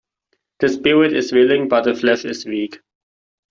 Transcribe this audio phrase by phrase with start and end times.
[0.61, 2.79] The spirit is willing but the flesh is weak.